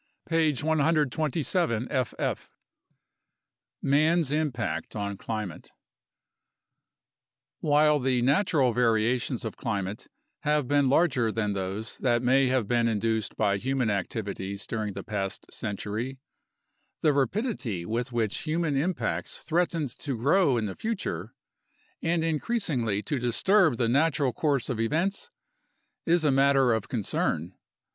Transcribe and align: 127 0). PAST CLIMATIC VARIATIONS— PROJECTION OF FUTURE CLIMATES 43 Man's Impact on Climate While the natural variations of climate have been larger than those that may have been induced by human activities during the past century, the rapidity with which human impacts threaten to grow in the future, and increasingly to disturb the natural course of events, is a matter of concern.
127 0.31 0.63
0). 0.63 0.77
PAST 1.13 1.13
CLIMATIC 1.13 1.45
VARIATIONS— 2.09 2.45
PROJECTION 4.27 4.41
OF 4.41 4.49
FUTURE 4.55 4.61
CLIMATES 4.89 4.95
43 4.95 4.95
Man's 4.95 4.95
Impact 4.95 4.95
on 4.95 5.17
Climate 5.17 5.71
While 7.59 7.99
the 7.99 8.21
natural 8.23 8.73
variations 8.73 9.45
of 9.45 9.57
climate 9.57 10.07
have 10.39 10.67
been 10.67 10.89
larger 10.89 11.31
than 11.31 11.53
those 11.53 11.97
that 11.97 12.23
may 12.23 12.47
have 12.47 12.67
been 12.67 12.87
induced 12.87 13.35
by 13.37 13.57
human 13.57 13.91
activities 13.91 14.65
during 14.65 14.93
the 14.93 15.03
past 15.03 15.53
century, 15.53 16.17
the 17.03 17.13
rapidity 17.13 17.85
with 17.85 18.11
which 18.11 18.39
human 18.39 18.75
impacts 18.75 19.37
threaten 19.37 19.87
to 19.87 20.17
grow 20.17 20.57
in 20.57 20.65
the 20.65 20.73
future, 20.73 21.35
and 22.01 22.23
increasingly 22.23 23.03
to 23.03 23.19
disturb 23.19 23.77
the 23.77 23.87
natural 23.87 24.33
course 24.33 24.67
of 24.67 24.79
events, 24.79 25.29
is 26.07 26.23
a 26.23 26.31
matter 26.31 26.73
of 26.73 26.89
concern. 26.89 27.53